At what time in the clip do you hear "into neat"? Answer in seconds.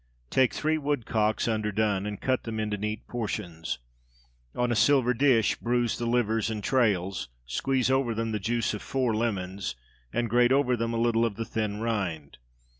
2.59-3.05